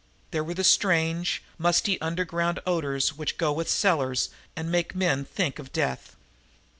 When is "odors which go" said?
2.65-3.51